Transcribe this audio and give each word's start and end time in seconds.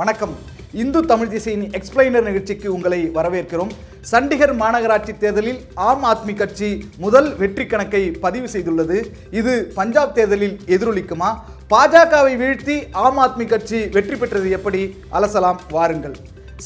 வணக்கம். 0.00 0.34
இந்து 0.72 1.00
தமிழ் 1.00 1.28
திசையின் 1.28 1.70
எக்ஸ்பிளைனர் 1.70 2.22
நிகழ்ச்சிக்கு 2.22 2.72
உங்களை 2.74 3.10
வரவேற்கிறோம். 3.14 3.70
சண்டிகர் 4.10 4.52
மாநகராட்சி 4.60 5.18
தேர்தலில் 5.18 5.58
ஆம் 5.74 6.04
ஆத்மி 6.04 6.36
கட்சி 6.36 6.84
முதல் 6.98 7.36
வெற்றி 7.36 7.66
கணக்கை 7.66 8.10
பதிவு 8.10 8.48
செய்துள்ளது. 8.52 9.04
இது 9.30 9.72
பஞ்சாப் 9.74 10.14
தேர்தலில் 10.14 10.60
எதிரொலிக்குமா? 10.66 11.30
பாஜகவை 11.70 12.36
வீழ்த்தி 12.42 12.82
ஆம் 12.92 13.18
ஆத்மி 13.18 13.46
கட்சி 13.46 13.86
வெற்றி 13.86 14.16
பெற்றது 14.16 14.50
எப்படி? 14.50 14.96
அலசலாம் 15.12 15.56
வாருங்கள். 15.70 16.16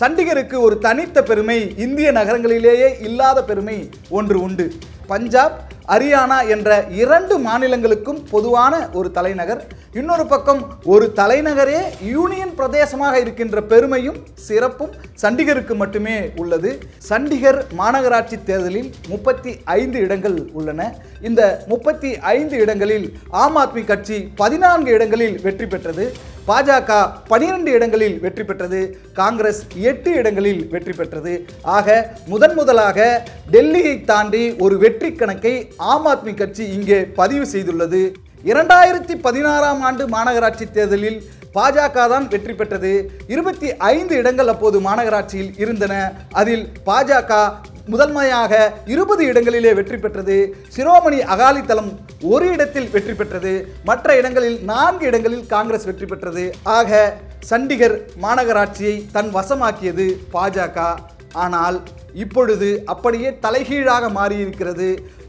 சண்டிகருக்கு 0.00 0.60
ஒரு 0.60 0.78
தனித்த 0.78 1.22
பெருமை 1.22 1.74
இந்திய 1.76 2.12
நகரங்களிலேயே 2.12 3.00
இல்லாத 3.00 3.44
பெருமை 3.44 3.88
ஒன்று 4.08 4.40
உண்டு. 4.40 4.72
பஞ்சாப் 5.06 5.62
ஹரியானா 5.92 6.36
என்ற 6.54 6.68
இரண்டு 7.00 7.34
மாநிலங்களுக்கும் 7.46 8.20
பொதுவான 8.30 8.74
ஒரு 8.98 9.08
தலைநகர். 9.16 9.60
இன்னொரு 10.00 10.24
பக்கம் 10.30 10.60
ஒரு 10.92 11.06
தலைநகரே 11.18 11.80
யூனியன் 12.12 12.54
பிரதேசமாக 12.60 13.20
இருக்கின்ற 13.24 13.62
பெருமையும் 13.72 14.18
சிறப்பும் 14.46 14.94
சண்டிகருக்கு 15.22 15.74
மட்டுமே 15.82 16.16
உள்ளது. 16.42 16.70
சண்டிகர் 17.08 17.60
மாநகராட்சி 17.80 18.38
தேர்தலில் 18.50 18.90
முப்பத்தி 19.12 19.52
ஐந்து 19.78 20.00
இடங்கள் 20.06 20.38
உள்ளன. 20.52 20.90
இந்த 21.28 21.42
முப்பத்தி 21.72 22.12
ஐந்து 22.36 22.58
இடங்களில் 22.64 23.06
ஆம் 23.42 23.58
ஆத்மி 23.64 23.84
கட்சி 23.92 24.20
பதினான்கு 24.42 24.92
இடங்களில் 24.98 25.36
வெற்றி 25.48 25.66
பெற்றது. 25.66 26.06
பாஜக 26.48 26.90
பனிரெண்டு 27.30 27.70
இடங்களில் 27.76 28.16
வெற்றி 28.24 28.44
பெற்றது 28.48 28.80
காங்கிரஸ் 29.18 29.60
எட்டு 29.90 30.10
இடங்களில் 30.20 30.60
வெற்றி 30.72 30.94
பெற்றது. 30.98 31.32
ஆக 31.76 31.94
முதன் 32.32 32.56
முதலாக 32.58 32.98
டெல்லியை 33.54 33.94
தாண்டி 34.10 34.42
ஒரு 34.64 34.76
வெற்றி 34.84 35.10
கணக்கை 35.20 35.54
ஆம் 35.92 36.08
ஆத்மி 36.12 36.34
கட்சி 36.40 36.64
இங்கே 36.76 36.98
பதிவு 37.20 37.46
செய்துள்ளது. 37.54 38.02
இரண்டாயிரத்தி 38.50 39.14
பதினாறாம் 39.26 39.82
ஆண்டு 39.88 40.06
மாநகராட்சி 40.16 40.66
தேர்தலில் 40.76 41.18
பாஜக 41.56 42.06
தான் 42.12 42.26
வெற்றி 42.32 42.54
பெற்றது. 42.60 42.92
இருபத்தி 43.34 43.68
ஐந்து 43.94 44.14
இடங்கள் 44.22 44.50
அப்போது 44.54 44.78
மாநகராட்சியில் 44.88 45.52
இருந்தன. 45.64 45.94
அதில் 46.40 46.64
பாஜக 46.88 47.32
முதன்மையாக 47.92 48.52
இருபது 48.92 49.22
இடங்களிலே 49.30 49.72
வெற்றி 49.78 49.98
பெற்றது. 50.04 50.36
சிரோமணி 50.76 51.18
அகாலி 51.34 51.62
தளம் 51.70 51.90
ஒரு 52.34 52.46
இடத்தில் 52.54 52.90
வெற்றி 52.94 53.14
பெற்றது. 53.18 53.52
மற்ற 53.88 54.16
இடங்களில் 54.20 54.58
நான்கு 54.70 55.04
இடங்களில் 55.10 55.46
காங்கிரஸ் 55.54 55.88
வெற்றி 55.88 56.06
பெற்றது. 56.12 56.44
ஆக 56.76 57.00
சண்டிகர் 57.50 57.96
மாநகராட்சியை 58.24 58.94
தன் 59.16 59.30
வசமாக்கியது 59.38 60.06
பாஜக. 60.34 60.78
ஆனால் 61.44 61.78
இப்பொழுது 62.22 62.68
அப்படியே 62.92 63.30
தலைகீழாக 63.44 64.08
மாறியிருக்கிறது. 64.18 64.88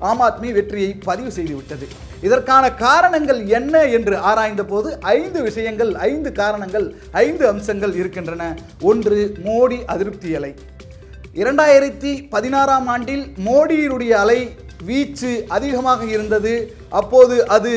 ஆம் 0.09 0.21
ஆத்மி 0.27 0.49
வெற்றியை 0.57 0.89
பதிவு 1.07 1.31
செய்துவிட்டது. 1.37 1.85
இதற்கான 2.27 2.65
காரணங்கள் 2.83 3.41
என்ன 3.57 3.81
என்று 3.97 4.15
ஆராய்ந்த 4.29 4.63
போது 4.71 4.89
ஐந்து 5.17 5.39
விஷயங்கள் 5.47 5.91
ஐந்து 6.09 6.31
காரணங்கள் 6.41 6.87
ஐந்து 7.25 7.43
அம்சங்கள் 7.51 7.93
இருக்கின்றன. 8.01 8.43
ஒன்று 8.91 9.19
மோடி 9.47 9.79
அதிருப்தி 9.95 10.31
அலை 10.39 10.51
இரண்டாயிரத்தி 11.41 12.11
பதினாறாம் 12.29 12.87
ஆண்டில் 12.87 13.23
மோடியினுடைய 13.45 14.13
அலை 14.23 14.37
வீச்சு 14.85 15.31
அதிகமாக 15.47 16.01
இருந்தது. 16.05 16.53
அப்போது 16.89 17.35
அது 17.47 17.73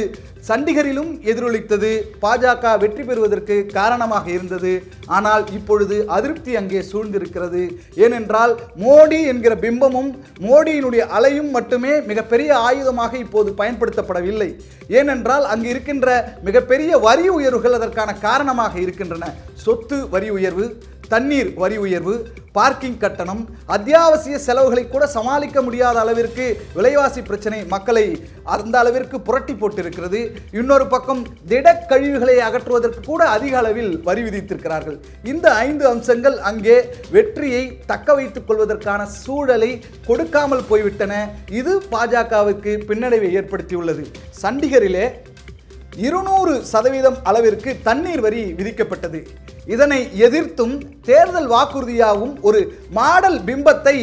சண்டிகரிலும் 0.49 1.11
எதிரொலித்தது. 1.31 1.91
பாஜக 2.25 2.75
வெற்றி 2.83 3.03
பெறுவதற்கு 3.09 3.57
காரணமாக 3.79 4.27
இருந்தது. 4.37 4.73
ஆனால் 5.17 5.45
இப்பொழுது 5.59 5.97
அதிருப்தி 6.17 6.53
அங்கே 6.61 6.83
சூழ்ந்திருக்கிறது. 6.91 7.63
ஏனென்றால் 8.05 8.55
மோடி 8.85 9.21
என்கிற 9.33 9.55
பிம்பமும் 9.65 10.11
மோடியினுடைய 10.49 11.05
அலையும் 11.19 11.51
மட்டுமே 11.57 11.95
மிகப்பெரிய 12.11 12.51
ஆயுதமாக 12.69 13.13
இப்போது 13.25 13.53
பயன்படுத்தப்படவில்லை. 13.63 14.51
ஏனென்றால் 14.99 15.47
அங்கு 15.55 15.69
இருக்கின்ற 15.75 16.09
மிகப்பெரிய 16.49 16.99
வரி 17.09 17.27
உயர்வுகள் 17.39 17.79
அதற்கான 17.81 18.11
காரணமாக 18.29 18.75
இருக்கின்றன. 18.85 19.27
சொத்து 19.65 19.99
வரி 20.15 20.31
உயர்வு 20.39 20.67
தண்ணீர் 21.13 21.51
வரி 21.61 21.77
உயர்வு 21.83 22.15
பார்க்கிங் 22.57 22.99
கட்டணம் 23.03 23.41
அத்தியாவசிய 23.75 24.37
செலவுகளை 24.47 24.83
கூட 24.87 25.05
சமாளிக்க 25.15 25.59
முடியாத 25.67 25.97
அளவிற்கு 26.03 26.47
விலைவாசி 26.77 27.21
பிரச்சனை 27.29 27.59
மக்களை 27.73 28.05
அந்த 28.55 28.75
அளவிற்கு 28.81 29.17
புரட்டி 29.29 29.55
போட்டிருக்கிறது. 29.61 30.21
இன்னொரு 30.59 30.87
பக்கம் 30.87 31.23
திடக்கழிவுகளை 31.51 32.37
அகற்றுவதற்கு 32.49 33.01
கூட 33.07 33.23
அதிக 33.37 33.57
அளவில் 33.59 33.93
வரி 34.09 34.23
விதித்திருக்கிறார்கள். 34.27 34.99
இந்த 35.33 35.47
ஐந்து 35.67 35.87
அம்சங்கள் 35.93 36.37
அங்கே 36.51 36.77
வெற்றியை 37.17 37.65
தக்க 37.87 38.15
வைத்துக் 38.15 38.47
கொள்வதற்கான 38.49 39.07
சூழலை 39.23 39.73
கொடுக்காமல் 40.07 40.67
போய்விட்டன. 40.71 41.15
இது 41.61 41.75
பாஜகவுக்கு 41.95 42.75
பின்னடைவை 42.89 43.31
ஏற்படுத்தியுள்ளது. 43.41 44.05
சண்டிகரிலே 44.43 45.07
இருநூறு 46.07 46.53
சதவீதம் 46.73 47.17
அளவிற்கு 47.29 47.71
தண்ணீர் 47.87 48.21
வரி 48.21 48.43
விதிக்கப்பட்டது. 48.59 49.21
இதனை 49.75 50.01
எதிர்த்தும் 50.27 50.75
தேர்தல் 51.09 51.49
வாக்குறுதியாகவும் 51.55 52.35
ஒரு 52.41 52.61
மாடல் 52.99 53.41
பிம்பத்தை 53.49 53.97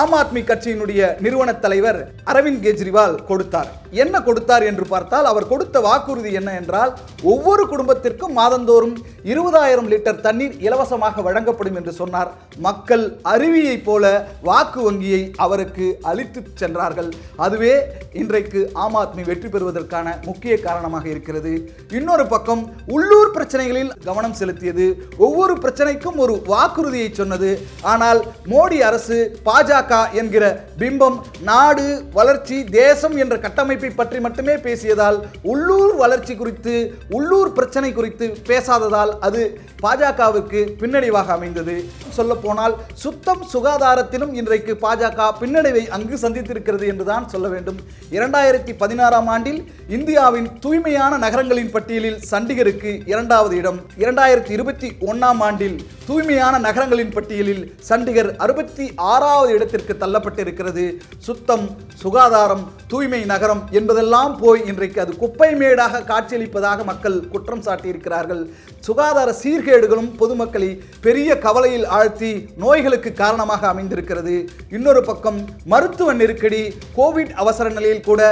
ஆம் 0.00 0.14
ஆத்மி 0.18 0.42
கட்சியினுடைய 0.48 1.00
நிறுவன 1.24 1.50
தலைவர் 1.64 1.98
அரவிந்த் 2.30 2.62
கெஜ்ரிவால் 2.64 3.16
கொடுத்தார். 3.24 3.70
என்ன 4.02 4.14
கொடுத்தார் 4.26 4.64
என்று 4.70 4.84
பார்த்தால் 4.92 5.28
அவர் 5.30 5.50
கொடுத்த 5.52 5.80
வாக்குறுதி 5.86 6.30
என்ன 6.40 6.50
என்றால் 6.60 6.92
ஒவ்வொரு 7.32 7.64
குடும்பத்திற்கும் 7.72 8.36
மாதந்தோறும் 8.38 8.96
இருபதாயிரம் 9.32 9.88
லிட்டர் 9.92 10.22
தண்ணீர் 10.26 10.54
இலவசமாக 10.66 11.22
வழங்கப்படும் 11.26 11.78
என்று 11.80 11.92
சொன்னார். 12.00 12.30
மக்கள் 12.66 13.04
அருவியைப் 13.32 13.84
போல 13.86 14.04
வாக்கு 14.48 14.80
வங்கியை 14.86 15.22
அவருக்கு 15.44 15.86
அளித்து 16.10 16.40
சென்றார்கள். 16.62 17.10
அதுவே 17.46 17.74
இன்றைக்கு 18.22 18.60
ஆம் 18.84 18.98
ஆத்மி 19.02 19.22
வெற்றி 19.30 19.48
பெறுவதற்கான 19.48 20.16
முக்கிய 20.28 20.54
காரணமாக 20.66 21.08
இருக்கிறது. 21.14 21.52
இன்னொரு 21.98 22.26
பக்கம் 22.34 22.62
உள்ளூர் 22.96 23.32
பிரச்சனைகளில் 23.36 23.92
கவனம் 24.08 24.38
செலுத்தியது. 24.40 24.88
ஒவ்வொரு 25.26 25.56
பிரச்சனைக்கும் 25.64 26.20
ஒரு 26.26 26.36
வாக்குறுதியை 26.52 27.08
சொன்னது. 27.20 27.52
ஆனால் 27.94 28.22
மோடி 28.52 28.80
அரசு 28.90 29.18
பாஜக 29.48 29.92
என்கிற 30.22 30.44
பிம்பம் 30.82 31.18
நாடு 31.50 31.86
வளர்ச்சி 32.18 32.58
தேசம் 32.80 33.16
என்ற 33.24 33.34
கட்டமைப்பு 33.46 33.83
பற்றி 33.90 34.20
மட்டுமே 34.20 34.52
பேசியதால் 34.52 35.20
உள்ளூர் 35.42 35.94
வளர்ச்சி 35.94 36.36
குறித்து 36.36 36.94
உள்ளூர் 37.10 37.52
பிரச்சனை 37.52 37.92
குறித்து 37.92 38.36
பேசாததால் 38.46 39.12
அது 39.20 39.60
பாஜகவுக்கு 39.82 40.60
பின்னடைவாக 40.80 41.26
அமைந்தது. 41.26 41.84
சொல்லப்போனால் 42.08 42.74
சுத்தம் 42.94 43.46
சுகாதாரத்திலும் 43.52 44.32
இன்றைக்கு 44.32 44.76
பாஜக 44.80 45.32
பின்னடைவை 45.40 45.88
அங்கு 45.88 46.16
சந்தித்திருக்கிறது 46.16 46.86
என்றுதான் 46.86 47.28
சொல்ல 47.28 47.48
வேண்டும். 47.48 47.76
இரண்டாயிரத்தி 48.10 48.74
பதினாறாம் 48.78 49.26
ஆண்டில் 49.26 49.72
இந்தியாவின் 49.88 50.58
தூய்மையான 50.60 51.16
நகரங்களின் 51.16 51.70
பட்டியலில் 51.70 52.20
சண்டிகருக்கு 52.30 53.08
இரண்டாவது 53.08 53.56
இடம். 53.56 53.80
இரண்டாயிரத்தி 53.98 54.50
இருபத்தி 54.50 54.96
ஒன்னாம் 55.00 55.40
ஆண்டில் 55.40 55.86
தூய்மையான 56.06 56.58
நகரங்களின் 56.58 57.10
பட்டியலில் 57.10 57.74
சண்டிகர் 57.88 58.36
அறுபத்தி 58.36 58.92
ஆறாவது 58.96 59.52
இடத்திற்கு 59.52 59.96
தள்ளப்பட்டிருக்கிறது. 60.00 60.96
சுத்தம் 61.18 61.70
சுகாதாரம் 61.94 62.72
தூய்மை 62.88 63.24
நகரம் 63.24 63.68
என்பதெல்லாம் 63.76 64.32
போய் 64.42 64.62
இன்றைக்கு 64.70 64.98
அது 65.04 65.12
குப்பை 65.22 65.50
மேடாக 65.60 66.02
காட்சியளிப்பதாக 66.10 66.84
மக்கள் 66.90 67.16
குற்றம் 67.34 67.64
சாட்டியிருக்கிறார்கள். 67.66 68.42
சுகாதார 68.86 69.28
சீர்கேடுகளும் 69.42 70.10
பொதுமக்களை 70.20 70.70
பெரிய 71.06 71.38
கவலையில் 71.46 71.86
ஆழ்த்தி 71.98 72.32
நோய்களுக்கு 72.64 73.12
காரணமாக 73.22 73.62
அமைந்திருக்கிறது. 73.72 74.36
இன்னொரு 74.76 75.02
பக்கம் 75.10 75.40
மருத்துவ 75.74 76.12
நெருக்கடி 76.20 76.62
கோவிட் 76.98 77.32
அவசர 77.44 77.68
நிலையில் 77.78 78.06
கூட 78.10 78.22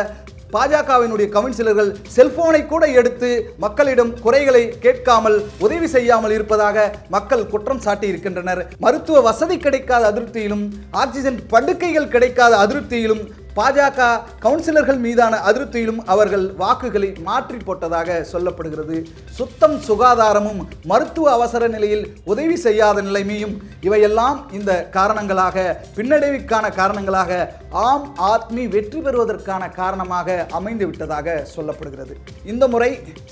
பாஜகவினுடைய 0.55 1.27
கவுன்சிலர்கள் 1.35 1.91
செல்போனை 2.15 2.61
கூட 2.73 2.85
எடுத்து 3.01 3.29
மக்களிடம் 3.65 4.11
குறைகளை 4.25 4.63
கேட்காமல் 4.85 5.37
உதவி 5.67 5.89
செய்யாமல் 5.95 6.35
இருப்பதாக 6.37 6.85
மக்கள் 7.15 7.45
குற்றம் 7.53 7.83
சாட்டி 7.87 8.07
இருக்கின்றனர் 8.13 8.61
மருத்துவ 8.85 9.21
வசதி 9.29 9.57
கிடைக்காத 9.59 10.03
அதிருப்தியிலும் 10.11 10.65
ஆக்சிஜன் 11.03 11.39
படுக்கைகள் 11.53 12.13
கிடைக்காத 12.15 12.57
அதிருப்தியிலும் 12.65 13.23
பாஜக 13.57 14.01
கவுன்சிலர்கள் 14.45 15.01
மீதான 15.07 15.35
அதிருப்தியிலும் 15.49 16.01
அவர்கள் 16.13 16.45
வாக்குகளை 16.63 17.11
மாற்றி 17.27 17.59
போட்டதாக 17.67 18.19
சொல்லப்படுகிறது. 18.33 18.97
சுத்தம் 19.39 19.77
சுகாதாரமும் 19.89 20.61
மருத்துவ 20.91 21.27
அவசர 21.39 21.69
நிலையில் 21.75 22.05
உதவி 22.33 22.57
செய்யாத 22.67 23.03
நிலைமையும் 23.09 23.55
இவையெல்லாம் 23.87 24.38
இந்த 24.59 24.71
காரணங்களாக 24.97 25.67
பின்னடைவுக்கான 25.97 26.75
காரணங்களாக 26.81 27.41
ஆம் 27.88 28.06
ஆத்மி 28.32 28.65
வெற்றி 28.76 29.00
பெறுவதற்கான 29.00 29.62
காரணமாக 29.81 30.38
அமைந்து 30.61 30.87
விட்டதாக 30.87 31.37
சொல்லப்படுகிறது. 31.55 32.17
இந்த 32.53 32.65
முறை 32.75 32.91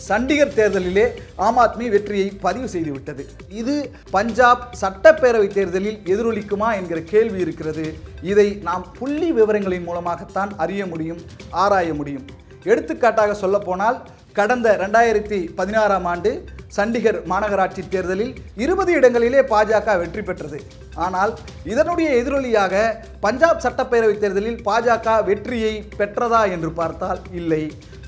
சண்டிகர் 0.08 0.56
தேர்தலிலே 0.60 1.06
ஆம் 1.46 1.60
ஆத்மி 1.64 1.88
வெற்றியை 1.96 2.28
பதிவு 2.46 2.68
செய்துவிட்டது 2.74 3.24
இது 3.62 3.76
பஞ்சாப் 4.16 4.64
சட்டப்பேரவை 4.82 5.50
தேர்தலில் 5.58 5.98
எதிரொலிக்குமா 6.12 6.70
என்கிற 6.80 7.00
கேள்வி 7.12 7.40
இருக்கிறது. 7.46 7.86
இதை 8.22 8.48
நாம் 8.68 8.84
புள்ளி 8.98 9.28
விவரங்களின் 9.32 9.86
மூலமாகத்தான் 9.88 10.50
அறிய 10.56 10.86
முடியும் 10.86 11.20
ஆராய 11.50 11.94
முடியும். 11.94 12.24
எடுத்துக்காட்டாக 12.64 13.34
சொல்லப்போனால் 13.34 13.98
கடந்த 14.32 14.76
ரெண்டாயிரத்தி 14.80 15.38
பதினாறாம் 15.54 16.04
ஆண்டு 16.04 16.30
சண்டிகர் 16.76 17.18
மாநகராட்சி 17.30 17.82
தேர்தலில் 17.88 18.34
இருபது 18.56 18.92
இடங்களிலே 18.92 19.40
பாஜக 19.40 19.96
வெற்றி 19.98 20.22
பெற்றது. 20.22 20.60
ஆனால் 20.94 21.32
இதனுடைய 21.64 22.08
எதிரொலியாக 22.22 22.74
பஞ்சாப் 23.20 23.62
சட்டப்பேரவை 23.64 24.18
தேர்தலில் 24.18 24.60
பாஜக 24.68 25.24
வெற்றியை 25.24 25.74
பெற்றதா 25.98 26.42
என்று 26.50 26.72
பார்த்தால் 26.72 27.22
இல்லை. 27.32 27.62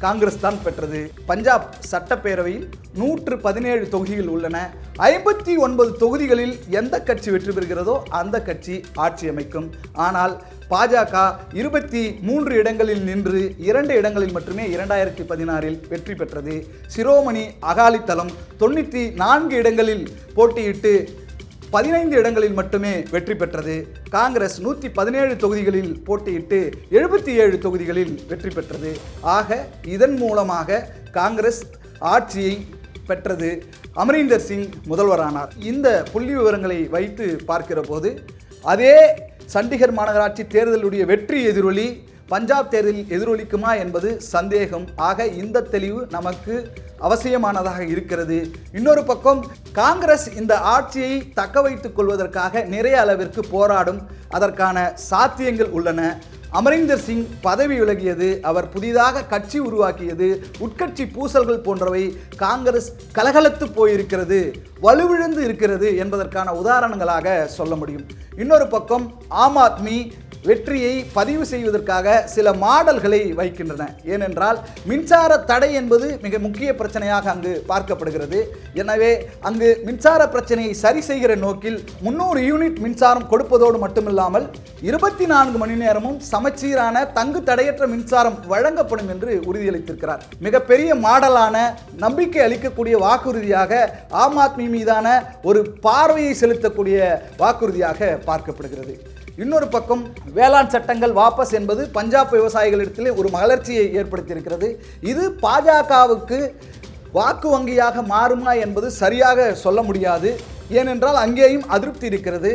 காங்கிரஸ் 0.04 0.40
தான் 0.40 0.62
பெற்றது. 0.62 1.00
பஞ்சாப் 1.26 1.66
சட்டப்பேரவையில் 1.90 2.64
நூற்று 3.00 3.34
பதினேழு 3.38 3.84
தொகுதிகள் 3.88 4.26
உள்ளன. 4.26 4.56
ஐம்பத்தி 5.10 5.52
ஒன்பது 5.66 5.96
தொகுதிகளில் 5.96 6.54
எந்த 6.80 7.00
கட்சி 7.00 7.30
வெற்றி 7.30 7.52
பெறுகிறதோ 7.52 7.94
அந்த 8.20 8.42
கட்சி 8.48 8.84
ஆட்சி 9.04 9.28
அமைக்கும். 9.28 9.68
ஆனால் 9.92 10.34
பாஜக 10.72 11.14
இருபத்தி 11.52 12.02
மூன்று 12.20 12.52
இடங்களில் 12.56 13.02
நின்று 13.08 13.54
இரண்டு 13.68 13.94
இடங்களில் 14.00 14.32
மட்டுமே 14.32 14.66
இரண்டாயிரத்தி 14.66 15.24
பதினாறில் 15.30 15.78
வெற்றி 15.88 16.14
பெற்றது. 16.14 16.66
சிரோமணி 16.96 17.44
அகாலித்தளம் 17.72 18.32
தொண்ணூற்றி 18.60 19.14
நான்கு 19.14 19.56
இடங்களில் 19.56 20.04
போட்டியிட்டு 20.34 20.94
பதினைந்து 21.74 22.14
இடங்களில் 22.20 22.56
மட்டுமே 22.58 22.92
வெற்றி 23.12 23.34
பெற்றது. 23.40 23.74
காங்கிரஸ் 24.16 24.56
நூற்றி 24.64 24.88
பதினேழு 24.98 25.34
தொகுதிகளில் 25.42 25.92
போட்டியிட்டு 26.06 26.58
எழுபத்தி 26.96 27.32
ஏழு 27.42 27.56
தொகுதிகளில் 27.64 28.14
வெற்றி 28.30 28.50
பெற்றது. 28.56 28.90
ஆக 29.36 29.58
இதன் 29.94 30.16
மூலமாக 30.22 30.80
காங்கிரஸ் 31.18 31.62
ஆட்சியை 32.14 32.54
பெற்றது. 33.08 33.50
அமரீந்தர் 34.02 34.46
சிங் 34.48 34.68
முதல்வரானார். 34.90 35.52
இந்த 35.72 35.88
புள்ளி 36.12 36.32
விவரங்களை 36.38 36.78
வைத்து 36.96 37.26
பார்க்கிற 37.50 37.80
போது 37.90 38.10
அதே 38.72 38.96
சண்டிகர் 39.54 39.96
மாநகராட்சி 39.98 40.44
தேர்தலுடைய 40.56 41.04
வெற்றி 41.12 41.38
எதிரொலி 41.52 41.88
பஞ்சாப் 42.26 42.70
தேர்தலில் 42.70 43.10
எதிரொலிக்குமா 43.10 43.78
என்பது 43.78 44.20
சந்தேகம். 44.20 44.86
ஆக 44.96 45.26
இந்த 45.26 45.62
தெளிவு 45.62 46.06
நமக்கு 46.10 46.72
அவசியமானதாக 47.00 47.80
இருக்கிறது. 47.88 48.50
இன்னொரு 48.72 49.04
பக்கம் 49.04 49.46
காங்கிரஸ் 49.72 50.36
இந்த 50.36 50.58
ஆட்சியை 50.58 51.32
தக்க 51.32 51.62
வைத்துக் 51.62 51.96
கொள்வதற்காக 51.96 52.62
நிறைய 52.62 53.00
அளவிற்கு 53.00 53.42
போராடும் 53.50 54.00
அதற்கான 54.28 54.94
சாத்தியங்கள் 55.10 55.70
உள்ளன. 55.70 56.18
அமரிந்தர் 56.50 56.98
சிங் 56.98 57.26
பதவி 57.40 57.80
விலகியது 57.80 58.40
அவர் 58.40 58.68
புதிதாக 58.68 59.24
கட்சி 59.24 59.58
உருவாக்கியது 59.58 60.42
உட்கட்சி 60.60 61.04
பூசல்கள் 61.12 61.62
போன்றவை 61.62 62.16
காங்கிரஸ் 62.36 62.92
கலகலத்து 63.14 63.66
போயிருக்கிறது 63.76 64.54
வலுவிழந்து 64.80 65.44
இருக்கிறது 65.44 65.96
என்பதற்கான 65.96 66.52
உதாரணங்களாக 66.52 67.46
சொல்ல 67.46 67.74
முடியும். 67.74 68.06
இன்னொரு 68.36 68.66
பக்கம் 68.66 69.12
ஆம் 69.28 69.56
ஆத்மி 69.56 70.12
வெற்றியை 70.48 70.94
பதிவு 71.16 71.44
செய்வதற்காக 71.50 72.14
சில 72.34 72.52
மாடல்களை 72.62 73.20
வைக்கின்றன. 73.40 73.82
ஏனென்றால் 74.14 74.58
மின்சார 74.90 75.32
தடை 75.50 75.68
என்பது 75.80 76.06
மிக 76.24 76.38
முக்கிய 76.46 76.70
பிரச்சனையாக 76.80 77.30
அங்கு 77.34 77.52
பார்க்கப்படுகிறது. 77.70 78.40
எனவே 78.82 79.12
அங்கு 79.50 79.68
மின்சார 79.88 80.20
பிரச்சனையை 80.34 80.72
சரி 80.84 81.02
செய்கிற 81.10 81.32
நோக்கில் 81.44 81.78
முன்னூறு 82.06 82.40
யூனிட் 82.50 82.80
மின்சாரம் 82.86 83.28
கொடுப்பதோடு 83.32 83.80
மட்டுமில்லாமல் 83.84 84.46
இருபத்தி 84.88 85.26
நான்கு 85.32 85.58
மணி 85.62 85.76
நேரமும் 85.84 86.18
சமச்சீரான 86.32 87.04
தங்கு 87.18 87.42
தடையற்ற 87.50 87.86
மின்சாரம் 87.94 88.38
வழங்கப்படும் 88.52 89.10
என்று 89.14 89.32
உறுதியளித்திருக்கிறார். 89.50 90.24
மிகப்பெரிய 90.48 90.90
மாடலான 91.06 91.56
நம்பிக்கை 92.04 92.42
அளிக்கக்கூடிய 92.48 92.96
வாக்குறுதியாக 93.06 93.82
ஆம் 94.24 94.38
ஆத்மி 94.46 94.68
மீதான 94.76 95.06
ஒரு 95.50 95.62
பார்வையை 95.86 96.34
செலுத்தக்கூடிய 96.42 96.98
வாக்குறுதியாக 97.42 98.12
பார்க்கப்படுகிறது. 98.28 98.96
இன்னொரு 99.40 99.66
பக்கம் 99.74 100.02
வேளாண் 100.36 100.70
சட்டங்கள் 100.72 101.12
வாபஸ் 101.18 101.52
என்பது 101.58 101.82
பஞ்சாப் 101.96 102.32
விவசாயிகளிடத்திலே 102.34 103.10
ஒரு 103.20 103.28
மலர்ச்சியை 103.36 103.84
ஏற்படுத்தியிருக்கிறது. 104.00 104.68
இது 105.12 105.24
பாஜகவுக்கு 105.44 106.38
வாக்கு 107.16 107.48
வங்கியாக 107.54 108.02
மாறுமா 108.12 108.52
என்பது 108.64 108.90
சரியாக 108.90 109.54
சொல்ல 109.54 109.82
முடியாது. 109.82 110.30
ஏனென்றால் 110.80 111.18
அங்கேயும் 111.22 111.64
அதிருப்தி 111.68 112.06
இருக்கிறது. 112.10 112.52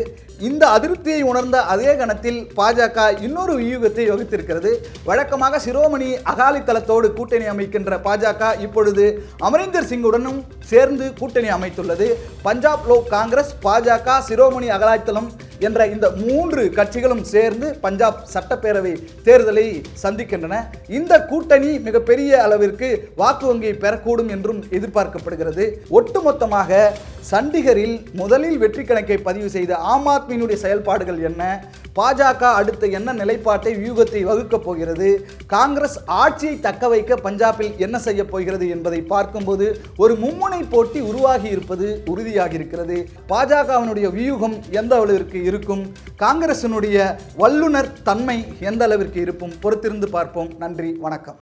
இந்த 0.50 0.64
அதிருப்தியை 0.68 1.22
உணர்ந்த 1.32 1.58
அதே 1.74 1.92
கணத்தில் 1.96 2.40
பாஜக 2.58 3.08
இன்னொரு 3.26 3.54
வியூகத்தை 3.62 4.06
வகுத்திருக்கிறது. 4.12 4.72
வழக்கமாக 5.10 5.62
சிரோமணி 5.66 6.10
அகாலித்தளத்தோடு 6.32 7.08
கூட்டணி 7.14 7.48
அமைக்கின்ற 7.54 8.00
பாஜக 8.08 8.54
இப்பொழுது 8.66 9.06
அமரிந்தர் 9.48 9.90
சிங்குடனும் 9.92 10.40
சேர்ந்து 10.72 11.14
கூட்டணி 11.20 11.52
அமைத்துள்ளது. 11.58 12.10
பஞ்சாப் 12.48 12.88
லோக் 12.92 13.12
காங்கிரஸ் 13.18 13.54
பாஜக 13.68 14.22
சிரோமணி 14.30 14.70
அகாலித்தளம் 14.78 15.30
என்ற 15.60 15.88
இந்த 15.88 16.08
மூன்று 16.12 16.64
கட்சிகளும் 16.78 17.24
சேர்ந்து 17.34 17.68
பஞ்சாப் 17.86 18.24
சட்டப்பேரவை 18.34 18.94
தேர்தலை 19.26 19.68
சந்திக்கின்றன. 20.04 20.56
இந்த 20.88 21.14
கூட்டணி 21.26 21.80
மிகப்பெரிய 21.80 22.42
அளவிற்கு 22.44 22.90
வாக்கு 23.16 23.46
வங்கியை 23.48 23.76
பெறக்கூடும் 23.84 24.32
என்றும் 24.36 24.64
எதிர்பார்க்கப்படுகிறது. 24.78 25.66
ஒட்டுமொத்தமாக 26.00 26.92
சண்டிகரில் 27.30 27.96
முதலில் 28.20 28.58
வெற்றி 28.58 28.84
கணக்கை 28.84 29.18
பதிவு 29.18 29.50
செய்த 29.50 29.76
ஆம் 29.76 30.06
ஆத்மியினுடைய 30.08 30.54
செயல்பாடுகள் 30.54 31.20
என்ன? 31.20 31.66
பாஜக 31.96 32.42
அடுத்த 32.60 32.86
என்ன 32.86 33.14
நிலைப்பாட்டை 33.14 33.76
வியூகத்தை 33.76 34.22
வகுக்கப் 34.30 34.64
போகிறது? 34.64 35.28
காங்கிரஸ் 35.48 35.98
ஆட்சியை 36.06 36.60
தக்க 36.60 36.88
வைக்க 36.88 37.16
பஞ்சாபில் 37.16 37.76
என்ன 37.78 38.00
செய்ய 38.00 38.26
போகிறது 38.26 38.70
என்பதை 38.70 39.02
பார்க்கும்போது 39.02 39.82
ஒரு 39.98 40.14
மும்முனை 40.14 40.70
போட்டி 40.70 41.00
உருவாகி 41.00 41.50
இருப்பது 41.50 42.04
உறுதியாக 42.06 42.54
இருக்கிறது. 42.54 43.10
பாஜகவினுடைய 43.30 44.10
வியூகம் 44.14 44.58
எந்த 44.70 44.96
அளவிற்கு 44.96 45.44
இருக்கும்? 45.44 45.92
காங்கிரசினுடைய 46.18 47.18
வல்லுனர் 47.38 47.92
தன்மை 48.04 48.46
எந்த 48.60 48.84
அளவிற்கு 48.86 49.22
இருக்கும்? 49.22 49.54
பொறுத்திருந்து 49.62 50.06
பார்ப்போம். 50.06 50.52
நன்றி 50.58 50.92
வணக்கம். 51.00 51.36